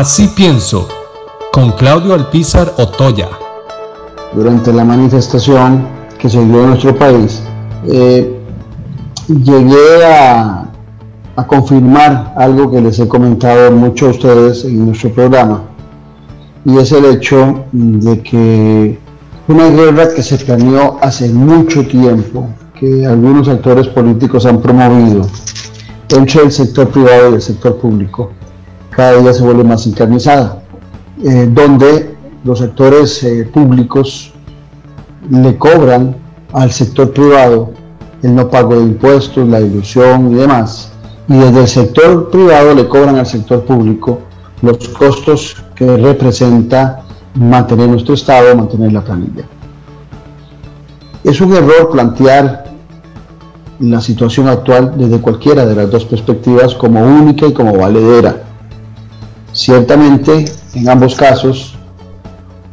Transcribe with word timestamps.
Así 0.00 0.28
pienso, 0.28 0.88
con 1.52 1.72
Claudio 1.72 2.14
Alpizar 2.14 2.72
Otoya. 2.78 3.28
Durante 4.32 4.72
la 4.72 4.82
manifestación 4.82 5.86
que 6.18 6.30
se 6.30 6.42
dio 6.42 6.62
en 6.62 6.68
nuestro 6.70 6.96
país, 6.96 7.42
eh, 7.86 8.34
llegué 9.28 10.06
a, 10.06 10.64
a 11.36 11.46
confirmar 11.46 12.32
algo 12.38 12.70
que 12.70 12.80
les 12.80 12.98
he 12.98 13.06
comentado 13.06 13.72
mucho 13.72 14.06
a 14.06 14.10
ustedes 14.12 14.64
en 14.64 14.86
nuestro 14.86 15.10
programa, 15.10 15.64
y 16.64 16.78
es 16.78 16.92
el 16.92 17.04
hecho 17.04 17.66
de 17.70 18.22
que 18.22 18.98
una 19.48 19.68
guerra 19.68 20.14
que 20.14 20.22
se 20.22 20.38
planeó 20.38 20.96
hace 21.02 21.28
mucho 21.28 21.86
tiempo, 21.86 22.48
que 22.72 23.04
algunos 23.04 23.48
actores 23.48 23.86
políticos 23.88 24.46
han 24.46 24.62
promovido 24.62 25.26
entre 26.08 26.44
el 26.44 26.50
sector 26.50 26.88
privado 26.88 27.32
y 27.32 27.34
el 27.34 27.42
sector 27.42 27.76
público, 27.76 28.30
cada 29.00 29.16
día 29.16 29.32
se 29.32 29.42
vuelve 29.42 29.64
más 29.64 29.86
encarnizada, 29.86 30.60
eh, 31.24 31.48
donde 31.50 32.14
los 32.44 32.58
sectores 32.58 33.24
eh, 33.24 33.48
públicos 33.50 34.30
le 35.30 35.56
cobran 35.56 36.16
al 36.52 36.70
sector 36.70 37.10
privado 37.10 37.70
el 38.22 38.34
no 38.34 38.50
pago 38.50 38.74
de 38.74 38.82
impuestos, 38.82 39.48
la 39.48 39.58
ilusión 39.58 40.32
y 40.32 40.34
demás, 40.34 40.92
y 41.28 41.32
desde 41.32 41.60
el 41.62 41.68
sector 41.68 42.28
privado 42.28 42.74
le 42.74 42.86
cobran 42.88 43.16
al 43.16 43.24
sector 43.24 43.64
público 43.64 44.20
los 44.60 44.76
costos 44.90 45.56
que 45.74 45.96
representa 45.96 47.00
mantener 47.36 47.88
nuestro 47.88 48.12
Estado, 48.12 48.54
mantener 48.54 48.92
la 48.92 49.02
planilla. 49.02 49.44
Es 51.24 51.40
un 51.40 51.54
error 51.54 51.88
plantear 51.90 52.64
la 53.78 54.02
situación 54.02 54.46
actual 54.46 54.92
desde 54.98 55.22
cualquiera 55.22 55.64
de 55.64 55.74
las 55.74 55.90
dos 55.90 56.04
perspectivas 56.04 56.74
como 56.74 57.02
única 57.02 57.46
y 57.46 57.54
como 57.54 57.78
valedera. 57.78 58.49
Ciertamente, 59.60 60.46
en 60.72 60.88
ambos 60.88 61.14
casos, 61.14 61.74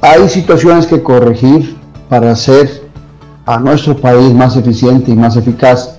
hay 0.00 0.28
situaciones 0.28 0.86
que 0.86 1.02
corregir 1.02 1.76
para 2.08 2.30
hacer 2.30 2.88
a 3.46 3.58
nuestro 3.58 3.96
país 3.96 4.32
más 4.32 4.56
eficiente 4.56 5.10
y 5.10 5.16
más 5.16 5.36
eficaz, 5.36 5.98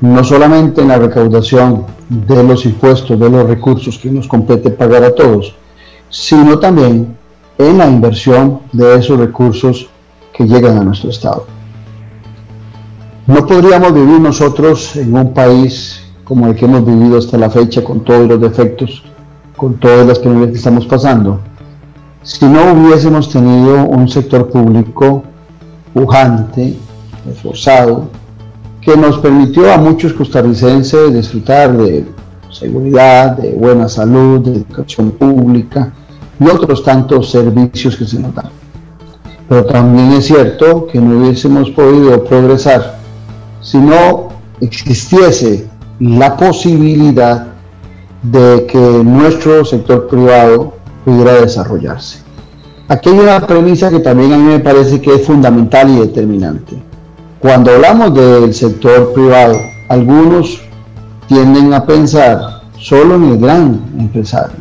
no 0.00 0.22
solamente 0.22 0.82
en 0.82 0.88
la 0.88 0.98
recaudación 0.98 1.84
de 2.08 2.44
los 2.44 2.64
impuestos, 2.64 3.18
de 3.18 3.28
los 3.28 3.44
recursos 3.48 3.98
que 3.98 4.08
nos 4.08 4.28
compete 4.28 4.70
pagar 4.70 5.02
a 5.02 5.12
todos, 5.12 5.52
sino 6.10 6.60
también 6.60 7.16
en 7.58 7.78
la 7.78 7.88
inversión 7.88 8.60
de 8.70 8.94
esos 8.94 9.18
recursos 9.18 9.88
que 10.32 10.46
llegan 10.46 10.78
a 10.78 10.84
nuestro 10.84 11.10
Estado. 11.10 11.44
No 13.26 13.44
podríamos 13.44 13.92
vivir 13.92 14.20
nosotros 14.20 14.94
en 14.94 15.12
un 15.16 15.34
país 15.34 16.04
como 16.22 16.46
el 16.46 16.54
que 16.54 16.66
hemos 16.66 16.86
vivido 16.86 17.18
hasta 17.18 17.36
la 17.36 17.50
fecha, 17.50 17.82
con 17.82 18.04
todos 18.04 18.28
los 18.28 18.40
defectos, 18.40 19.02
con 19.64 19.80
todas 19.80 20.06
las 20.06 20.18
penurias 20.18 20.50
que 20.50 20.58
estamos 20.58 20.84
pasando, 20.84 21.40
si 22.22 22.44
no 22.44 22.74
hubiésemos 22.74 23.30
tenido 23.30 23.86
un 23.86 24.06
sector 24.10 24.50
público 24.50 25.24
pujante, 25.94 26.76
esforzado, 27.32 28.10
que 28.82 28.94
nos 28.94 29.16
permitió 29.20 29.72
a 29.72 29.78
muchos 29.78 30.12
costarricenses 30.12 31.14
disfrutar 31.14 31.74
de 31.78 32.04
seguridad, 32.50 33.38
de 33.38 33.52
buena 33.52 33.88
salud, 33.88 34.40
de 34.40 34.56
educación 34.56 35.12
pública 35.12 35.94
y 36.38 36.44
otros 36.44 36.84
tantos 36.84 37.30
servicios 37.30 37.96
que 37.96 38.04
se 38.04 38.20
nos 38.20 38.34
dan. 38.34 38.50
Pero 39.48 39.64
también 39.64 40.12
es 40.12 40.26
cierto 40.26 40.88
que 40.88 41.00
no 41.00 41.20
hubiésemos 41.20 41.70
podido 41.70 42.22
progresar 42.22 42.98
si 43.62 43.78
no 43.78 44.28
existiese 44.60 45.66
la 46.00 46.36
posibilidad 46.36 47.53
de 48.24 48.66
que 48.66 48.78
nuestro 48.78 49.64
sector 49.64 50.08
privado 50.08 50.74
pudiera 51.04 51.34
desarrollarse. 51.34 52.20
Aquí 52.88 53.10
hay 53.10 53.18
una 53.18 53.46
premisa 53.46 53.90
que 53.90 54.00
también 54.00 54.32
a 54.32 54.38
mí 54.38 54.44
me 54.44 54.60
parece 54.60 55.00
que 55.00 55.14
es 55.14 55.26
fundamental 55.26 55.90
y 55.90 56.00
determinante. 56.00 56.76
Cuando 57.38 57.72
hablamos 57.72 58.14
del 58.14 58.54
sector 58.54 59.12
privado, 59.12 59.56
algunos 59.88 60.60
tienden 61.28 61.72
a 61.74 61.84
pensar 61.84 62.62
solo 62.78 63.16
en 63.16 63.24
el 63.24 63.38
gran 63.38 63.80
empresario, 63.98 64.56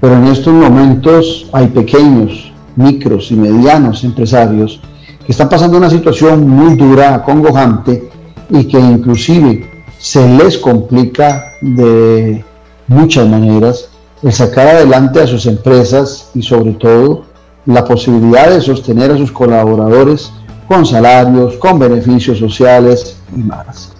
pero 0.00 0.14
en 0.14 0.24
estos 0.26 0.52
momentos 0.52 1.48
hay 1.52 1.66
pequeños, 1.68 2.52
micros 2.76 3.30
y 3.32 3.34
medianos 3.34 4.04
empresarios 4.04 4.80
que 5.24 5.32
están 5.32 5.48
pasando 5.48 5.78
una 5.78 5.90
situación 5.90 6.48
muy 6.48 6.76
dura, 6.76 7.14
acongojante 7.14 8.10
y 8.50 8.64
que 8.64 8.78
inclusive 8.78 9.84
se 9.98 10.28
les 10.36 10.58
complica 10.58 11.44
de 11.60 12.44
muchas 12.88 13.28
maneras 13.28 13.88
el 14.22 14.32
sacar 14.32 14.68
adelante 14.68 15.20
a 15.20 15.26
sus 15.26 15.46
empresas 15.46 16.30
y 16.34 16.42
sobre 16.42 16.72
todo 16.72 17.24
la 17.66 17.84
posibilidad 17.84 18.50
de 18.50 18.60
sostener 18.60 19.10
a 19.10 19.16
sus 19.16 19.32
colaboradores 19.32 20.32
con 20.68 20.86
salarios, 20.86 21.56
con 21.56 21.78
beneficios 21.78 22.38
sociales 22.38 23.16
y 23.34 23.40
más. 23.40 23.92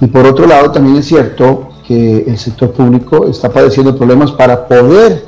Y 0.00 0.06
por 0.06 0.26
otro 0.26 0.46
lado, 0.46 0.70
también 0.70 0.96
es 0.96 1.06
cierto 1.06 1.70
que 1.86 2.24
el 2.26 2.38
sector 2.38 2.72
público 2.72 3.26
está 3.26 3.50
padeciendo 3.50 3.96
problemas 3.96 4.32
para 4.32 4.66
poder 4.66 5.24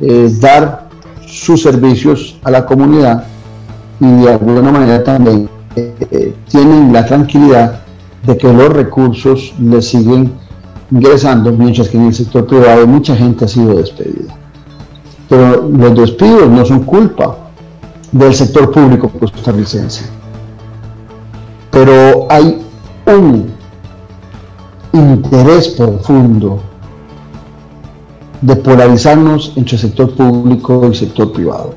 eh, 0.00 0.30
dar 0.40 0.88
sus 1.26 1.62
servicios 1.62 2.38
a 2.42 2.50
la 2.50 2.64
comunidad 2.64 3.24
y 4.00 4.22
de 4.22 4.32
alguna 4.32 4.70
manera 4.70 5.02
también 5.04 5.48
eh, 5.76 6.34
tienen 6.48 6.92
la 6.92 7.04
tranquilidad 7.04 7.80
de 8.24 8.36
que 8.36 8.52
los 8.52 8.68
recursos 8.68 9.52
les 9.60 9.88
siguen 9.88 10.32
ingresando, 10.90 11.52
mientras 11.52 11.88
que 11.88 11.96
en 11.96 12.06
el 12.06 12.14
sector 12.14 12.46
privado 12.46 12.86
mucha 12.86 13.14
gente 13.14 13.44
ha 13.44 13.48
sido 13.48 13.74
despedida. 13.74 14.34
Pero 15.28 15.68
los 15.68 15.94
despidos 15.94 16.48
no 16.48 16.64
son 16.64 16.84
culpa 16.84 17.36
del 18.12 18.34
sector 18.34 18.70
público 18.70 19.08
costarricense. 19.08 20.06
Pero 21.70 22.26
hay 22.30 22.62
un 23.06 23.50
interés 24.92 25.68
profundo 25.68 26.60
de 28.40 28.56
polarizarnos 28.56 29.52
entre 29.56 29.76
sector 29.76 30.14
público 30.14 30.88
y 30.90 30.94
sector 30.94 31.32
privado. 31.32 31.74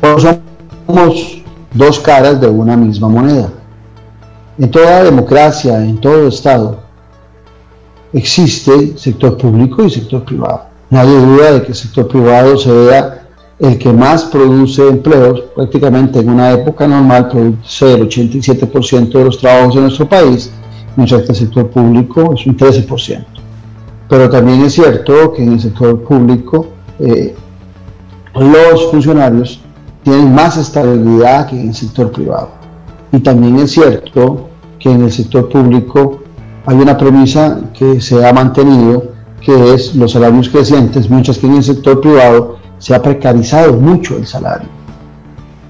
somos 0.00 1.42
dos 1.74 2.00
caras 2.00 2.40
de 2.40 2.46
una 2.46 2.76
misma 2.76 3.08
moneda. 3.08 3.50
En 4.58 4.70
toda 4.70 5.04
democracia, 5.04 5.84
en 5.84 6.00
todo 6.00 6.28
Estado, 6.28 6.85
existe 8.12 8.96
sector 8.96 9.36
público 9.36 9.84
y 9.84 9.90
sector 9.90 10.24
privado. 10.24 10.62
Nadie 10.90 11.16
duda 11.18 11.52
de 11.52 11.62
que 11.62 11.68
el 11.68 11.74
sector 11.74 12.08
privado 12.08 12.56
sea 12.56 13.26
el 13.58 13.78
que 13.78 13.92
más 13.92 14.24
produce 14.24 14.86
empleos, 14.86 15.40
prácticamente 15.54 16.20
en 16.20 16.28
una 16.28 16.52
época 16.52 16.86
normal 16.86 17.28
produce 17.28 17.94
el 17.94 18.08
87% 18.08 19.12
de 19.12 19.24
los 19.24 19.38
trabajos 19.38 19.74
en 19.76 19.82
nuestro 19.82 20.08
país, 20.08 20.50
mientras 20.94 21.22
que 21.22 21.32
el 21.32 21.36
sector 21.36 21.70
público 21.70 22.34
es 22.34 22.46
un 22.46 22.56
13%. 22.56 23.24
Pero 24.08 24.30
también 24.30 24.62
es 24.62 24.74
cierto 24.74 25.32
que 25.32 25.42
en 25.42 25.54
el 25.54 25.60
sector 25.60 26.02
público 26.02 26.68
eh, 26.98 27.34
los 28.34 28.90
funcionarios 28.90 29.60
tienen 30.02 30.32
más 30.32 30.56
estabilidad 30.56 31.48
que 31.48 31.58
en 31.58 31.68
el 31.68 31.74
sector 31.74 32.12
privado. 32.12 32.50
Y 33.10 33.18
también 33.20 33.56
es 33.56 33.72
cierto 33.72 34.48
que 34.78 34.90
en 34.90 35.02
el 35.02 35.12
sector 35.12 35.48
público 35.48 36.20
hay 36.66 36.76
una 36.76 36.96
premisa 36.98 37.60
que 37.72 38.00
se 38.00 38.26
ha 38.26 38.32
mantenido, 38.32 39.12
que 39.40 39.74
es 39.74 39.94
los 39.94 40.12
salarios 40.12 40.48
crecientes, 40.48 41.08
mientras 41.08 41.38
que 41.38 41.46
en 41.46 41.54
el 41.54 41.62
sector 41.62 42.00
privado 42.00 42.56
se 42.78 42.94
ha 42.94 43.00
precarizado 43.00 43.74
mucho 43.74 44.16
el 44.16 44.26
salario. 44.26 44.68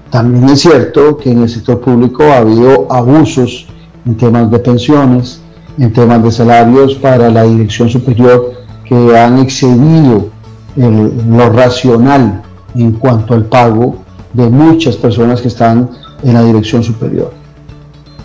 También 0.09 0.49
es 0.49 0.61
cierto 0.61 1.17
que 1.17 1.31
en 1.31 1.43
el 1.43 1.49
sector 1.49 1.79
público 1.79 2.23
ha 2.23 2.37
habido 2.37 2.91
abusos 2.91 3.67
en 4.05 4.17
temas 4.17 4.49
de 4.49 4.57
pensiones, 4.57 5.39
en 5.77 5.93
temas 5.93 6.23
de 6.23 6.31
salarios 6.31 6.95
para 6.95 7.29
la 7.29 7.43
dirección 7.43 7.89
superior 7.89 8.53
que 8.83 9.17
han 9.17 9.37
excedido 9.37 10.29
lo 10.75 11.49
racional 11.49 12.41
en 12.73 12.93
cuanto 12.93 13.33
al 13.33 13.45
pago 13.45 13.97
de 14.33 14.49
muchas 14.49 14.95
personas 14.95 15.41
que 15.41 15.49
están 15.49 15.89
en 16.23 16.33
la 16.33 16.43
dirección 16.43 16.83
superior. 16.83 17.31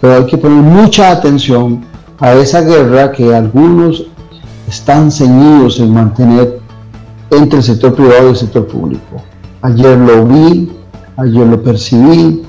Pero 0.01 0.15
hay 0.15 0.27
que 0.27 0.39
poner 0.39 0.63
mucha 0.63 1.11
atención 1.11 1.92
a 2.23 2.35
esa 2.35 2.61
guerra 2.61 3.11
que 3.11 3.35
algunos 3.35 4.07
están 4.69 5.11
ceñidos 5.11 5.81
en 5.81 5.93
mantener 5.93 6.61
entre 7.31 7.59
el 7.59 7.65
sector 7.65 7.97
privado 7.97 8.29
y 8.29 8.31
el 8.31 8.37
sector 8.37 8.65
público. 8.69 9.21
Ayer 9.61 9.99
lo 9.99 10.25
vi, 10.27 10.71
ayer 11.17 11.45
lo 11.45 11.61
percibí 11.61 12.45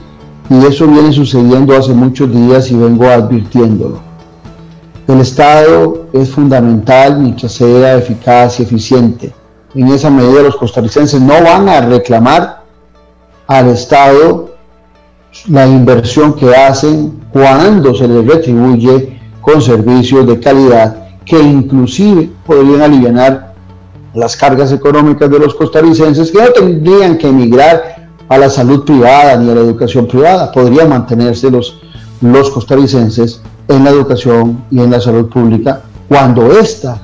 y 0.47 0.65
eso 0.65 0.85
viene 0.85 1.11
sucediendo 1.11 1.75
hace 1.75 1.91
muchos 1.91 2.31
días 2.31 2.69
y 2.69 2.75
vengo 2.75 3.05
advirtiéndolo. 3.05 3.99
El 5.07 5.21
Estado 5.21 6.05
es 6.13 6.29
fundamental 6.29 7.19
mientras 7.19 7.53
sea 7.53 7.97
eficaz 7.97 8.59
y 8.59 8.63
eficiente. 8.63 9.33
En 9.73 9.87
esa 9.87 10.11
medida 10.11 10.43
los 10.43 10.55
costarricenses 10.55 11.19
no 11.19 11.33
van 11.43 11.67
a 11.67 11.81
reclamar 11.81 12.61
al 13.47 13.69
Estado 13.69 14.53
la 15.47 15.65
inversión 15.65 16.33
que 16.35 16.55
hacen 16.55 17.23
cuando 17.31 17.95
se 17.95 18.07
les 18.07 18.23
retribuye 18.27 19.22
con 19.43 19.61
servicios 19.61 20.25
de 20.25 20.39
calidad 20.39 20.95
que 21.25 21.39
inclusive 21.39 22.31
podrían 22.45 22.81
aliviar 22.81 23.53
las 24.13 24.37
cargas 24.37 24.71
económicas 24.71 25.29
de 25.29 25.37
los 25.37 25.53
costarricenses 25.53 26.31
que 26.31 26.41
no 26.41 26.49
tendrían 26.49 27.17
que 27.17 27.27
emigrar 27.27 28.07
a 28.29 28.37
la 28.37 28.49
salud 28.49 28.85
privada 28.85 29.35
ni 29.37 29.51
a 29.51 29.55
la 29.55 29.61
educación 29.61 30.07
privada, 30.07 30.51
podrían 30.51 30.89
mantenerse 30.89 31.51
los, 31.51 31.77
los 32.21 32.49
costarricenses 32.49 33.41
en 33.67 33.83
la 33.83 33.89
educación 33.89 34.63
y 34.71 34.79
en 34.79 34.91
la 34.91 35.01
salud 35.01 35.29
pública 35.29 35.81
cuando 36.07 36.57
ésta 36.57 37.01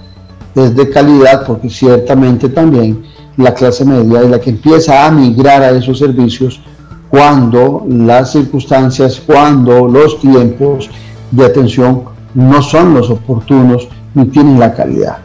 es 0.55 0.75
de 0.75 0.89
calidad, 0.89 1.45
porque 1.45 1.69
ciertamente 1.69 2.49
también 2.49 3.03
la 3.37 3.53
clase 3.53 3.83
media 3.83 4.21
es 4.21 4.29
la 4.29 4.39
que 4.39 4.51
empieza 4.51 5.05
a 5.05 5.11
migrar 5.11 5.61
a 5.61 5.71
esos 5.71 5.99
servicios 5.99 6.61
cuando 7.09 7.85
las 7.89 8.31
circunstancias, 8.31 9.21
cuando 9.25 9.87
los 9.87 10.19
tiempos 10.19 10.89
de 11.31 11.45
atención 11.45 12.03
no 12.33 12.61
son 12.61 12.93
los 12.93 13.09
oportunos 13.09 13.87
ni 14.13 14.25
tienen 14.25 14.59
la 14.59 14.73
calidad. 14.73 15.17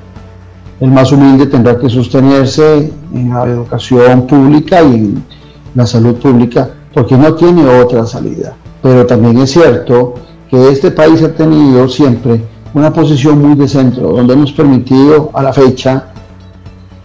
El 0.80 0.90
más 0.90 1.12
humilde 1.12 1.46
tendrá 1.46 1.78
que 1.78 1.88
sostenerse 1.88 2.92
en 3.12 3.30
la 3.30 3.44
educación 3.44 4.26
pública 4.26 4.82
y 4.82 4.94
en 4.94 5.24
la 5.74 5.86
salud 5.86 6.16
pública 6.16 6.70
porque 6.92 7.16
no 7.16 7.34
tiene 7.34 7.66
otra 7.66 8.06
salida. 8.06 8.54
Pero 8.82 9.06
también 9.06 9.38
es 9.38 9.50
cierto 9.52 10.14
que 10.50 10.70
este 10.70 10.90
país 10.90 11.22
ha 11.22 11.32
tenido 11.32 11.88
siempre 11.88 12.44
una 12.74 12.92
posición 12.92 13.40
muy 13.40 13.54
de 13.56 13.68
centro, 13.68 14.08
donde 14.12 14.34
hemos 14.34 14.52
permitido 14.52 15.30
a 15.32 15.42
la 15.42 15.52
fecha 15.52 16.12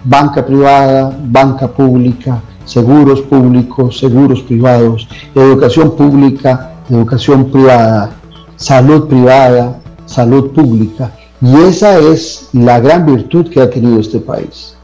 banca 0.04 0.46
privada, 0.46 1.16
banca 1.26 1.68
pública, 1.68 2.42
seguros 2.66 3.22
públicos, 3.22 4.00
seguros 4.00 4.42
privados, 4.42 5.08
educación 5.36 5.96
pública, 5.96 6.74
educación 6.90 7.52
privada, 7.52 8.12
salud 8.56 9.08
privada, 9.08 9.80
salud 10.10 10.52
pública. 10.52 11.12
Y 11.42 11.56
esa 11.62 12.00
es 12.00 12.50
la 12.52 12.80
gran 12.80 13.06
virtud 13.06 13.50
que 13.50 13.62
ha 13.62 13.70
tenido 13.70 14.00
este 14.00 14.20
país. 14.20 14.76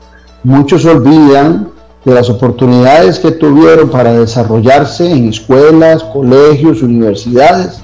Muchos 0.43 0.85
olvidan 0.85 1.69
de 2.05 2.13
las 2.13 2.29
oportunidades 2.29 3.19
que 3.19 3.31
tuvieron 3.31 3.89
para 3.89 4.13
desarrollarse 4.13 5.11
en 5.11 5.29
escuelas, 5.29 6.03
colegios, 6.03 6.83
universidades 6.83 7.81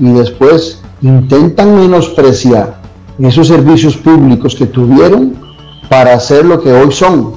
y 0.00 0.10
después 0.10 0.80
intentan 1.00 1.78
menospreciar 1.78 2.82
esos 3.20 3.46
servicios 3.46 3.96
públicos 3.96 4.56
que 4.56 4.66
tuvieron 4.66 5.34
para 5.88 6.14
hacer 6.14 6.44
lo 6.44 6.60
que 6.60 6.72
hoy 6.72 6.90
son 6.90 7.34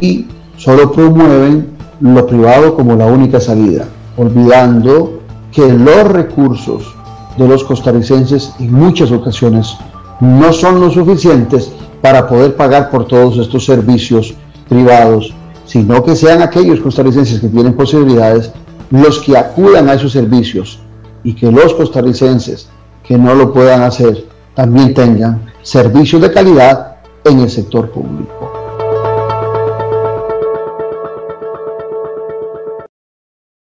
y 0.00 0.26
solo 0.56 0.92
promueven 0.92 1.76
lo 2.00 2.26
privado 2.26 2.74
como 2.74 2.94
la 2.94 3.06
única 3.06 3.40
salida, 3.40 3.86
olvidando 4.16 5.20
que 5.50 5.72
los 5.72 6.04
recursos 6.04 6.94
de 7.38 7.48
los 7.48 7.64
costarricenses 7.64 8.52
en 8.58 8.72
muchas 8.72 9.12
ocasiones 9.12 9.76
no 10.20 10.52
son 10.52 10.80
lo 10.80 10.90
suficientes 10.90 11.70
para 12.02 12.28
poder 12.28 12.56
pagar 12.56 12.90
por 12.90 13.06
todos 13.06 13.38
estos 13.38 13.64
servicios 13.64 14.34
privados, 14.68 15.32
sino 15.64 16.02
que 16.02 16.16
sean 16.16 16.42
aquellos 16.42 16.80
costarricenses 16.80 17.40
que 17.40 17.48
tienen 17.48 17.74
posibilidades 17.74 18.52
los 18.90 19.20
que 19.20 19.36
acudan 19.36 19.88
a 19.88 19.94
esos 19.94 20.12
servicios 20.12 20.80
y 21.22 21.34
que 21.34 21.50
los 21.50 21.74
costarricenses 21.74 22.68
que 23.02 23.16
no 23.16 23.34
lo 23.34 23.52
puedan 23.52 23.82
hacer 23.82 24.26
también 24.54 24.92
tengan 24.92 25.46
servicios 25.62 26.20
de 26.20 26.32
calidad 26.32 26.96
en 27.24 27.40
el 27.40 27.50
sector 27.50 27.90
público. 27.90 28.37